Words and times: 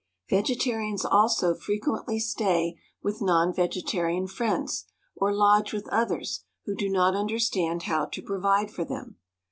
Vegetarians 0.31 1.05
also 1.05 1.53
frequently 1.53 2.19
stay 2.19 2.75
with 3.03 3.21
non 3.21 3.53
vegetarian 3.53 4.25
friends, 4.25 4.85
or 5.15 5.31
lodge 5.31 5.73
with 5.73 5.87
others 5.89 6.43
who 6.65 6.73
do 6.73 6.89
not 6.89 7.13
understand 7.13 7.83
how 7.83 8.05
to 8.05 8.23
provide 8.23 8.71
for 8.71 8.83
them. 8.83 9.17